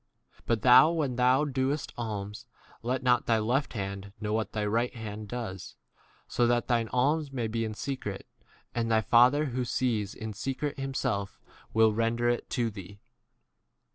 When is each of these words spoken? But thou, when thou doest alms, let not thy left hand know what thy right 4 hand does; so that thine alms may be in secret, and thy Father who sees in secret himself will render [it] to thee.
But 0.47 0.63
thou, 0.63 0.89
when 0.89 1.15
thou 1.15 1.45
doest 1.45 1.93
alms, 1.95 2.47
let 2.81 3.03
not 3.03 3.27
thy 3.27 3.37
left 3.37 3.73
hand 3.73 4.11
know 4.19 4.33
what 4.33 4.51
thy 4.53 4.65
right 4.65 4.91
4 4.91 4.99
hand 4.99 5.27
does; 5.27 5.75
so 6.27 6.47
that 6.47 6.67
thine 6.67 6.87
alms 6.91 7.31
may 7.31 7.45
be 7.45 7.63
in 7.63 7.75
secret, 7.75 8.25
and 8.73 8.89
thy 8.89 9.01
Father 9.01 9.45
who 9.53 9.63
sees 9.63 10.15
in 10.15 10.33
secret 10.33 10.79
himself 10.79 11.39
will 11.71 11.93
render 11.93 12.27
[it] 12.29 12.49
to 12.49 12.71
thee. 12.71 12.99